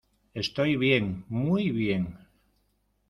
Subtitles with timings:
[0.33, 1.25] Estoy bien.
[1.29, 2.17] Muy bien.